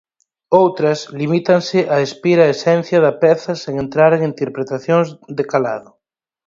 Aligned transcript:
Outras, 0.61 0.99
limítanse 1.19 1.79
a 1.95 1.97
espir 2.07 2.37
a 2.41 2.51
esencia 2.55 2.97
da 3.05 3.13
peza 3.23 3.51
sen 3.63 3.73
entrar 3.83 4.11
en 4.17 4.21
interpretacións 4.31 5.07
de 5.37 5.43
calado. 5.51 5.89